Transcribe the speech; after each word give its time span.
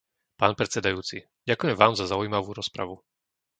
Pán 0.39 0.53
predsedajúci, 0.59 1.17
ďakujem 1.49 1.75
Vám 1.81 1.93
za 1.97 2.05
zaujímavú 2.11 2.49
rozpravu. 2.59 2.95